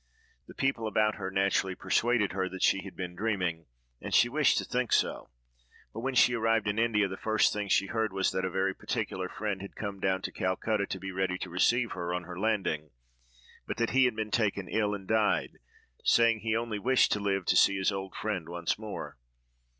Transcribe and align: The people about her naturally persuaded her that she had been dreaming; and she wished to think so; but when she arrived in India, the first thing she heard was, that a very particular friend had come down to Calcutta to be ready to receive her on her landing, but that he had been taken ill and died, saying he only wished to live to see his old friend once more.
The 0.47 0.55
people 0.55 0.87
about 0.87 1.17
her 1.17 1.29
naturally 1.29 1.75
persuaded 1.75 2.31
her 2.31 2.49
that 2.49 2.63
she 2.63 2.81
had 2.83 2.95
been 2.95 3.13
dreaming; 3.13 3.67
and 4.01 4.15
she 4.15 4.29
wished 4.29 4.57
to 4.57 4.65
think 4.65 4.91
so; 4.91 5.29
but 5.93 5.99
when 5.99 6.15
she 6.15 6.33
arrived 6.33 6.67
in 6.67 6.79
India, 6.79 7.07
the 7.07 7.17
first 7.17 7.53
thing 7.53 7.67
she 7.67 7.85
heard 7.85 8.11
was, 8.11 8.31
that 8.31 8.43
a 8.43 8.49
very 8.49 8.73
particular 8.73 9.29
friend 9.29 9.61
had 9.61 9.75
come 9.75 9.99
down 9.99 10.23
to 10.23 10.31
Calcutta 10.31 10.87
to 10.87 10.99
be 10.99 11.11
ready 11.11 11.37
to 11.37 11.51
receive 11.51 11.91
her 11.91 12.15
on 12.15 12.23
her 12.23 12.39
landing, 12.39 12.89
but 13.67 13.77
that 13.77 13.91
he 13.91 14.05
had 14.05 14.15
been 14.15 14.31
taken 14.31 14.67
ill 14.67 14.95
and 14.95 15.07
died, 15.07 15.59
saying 16.03 16.39
he 16.39 16.57
only 16.57 16.79
wished 16.79 17.11
to 17.11 17.19
live 17.19 17.45
to 17.45 17.55
see 17.55 17.77
his 17.77 17.91
old 17.91 18.15
friend 18.15 18.49
once 18.49 18.79
more. 18.79 19.19